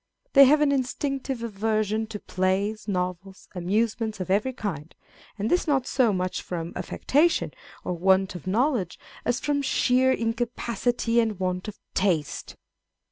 [0.33, 4.95] They have an instinctive aversion to plays, novels, amusements of every kind;
[5.37, 11.19] and this not so much from affectation or want of knowledge as from sheer incapacity
[11.19, 12.55] and want of taste.